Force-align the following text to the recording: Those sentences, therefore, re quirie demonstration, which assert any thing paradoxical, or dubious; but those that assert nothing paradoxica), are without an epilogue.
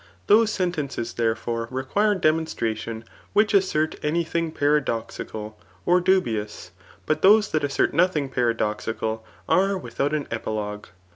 Those 0.25 0.51
sentences, 0.51 1.13
therefore, 1.13 1.67
re 1.69 1.83
quirie 1.83 2.19
demonstration, 2.19 3.05
which 3.33 3.53
assert 3.53 3.99
any 4.03 4.23
thing 4.23 4.49
paradoxical, 4.49 5.59
or 5.85 6.01
dubious; 6.01 6.71
but 7.05 7.21
those 7.21 7.51
that 7.51 7.63
assert 7.63 7.93
nothing 7.93 8.27
paradoxica), 8.27 9.19
are 9.47 9.77
without 9.77 10.15
an 10.15 10.27
epilogue. 10.31 10.87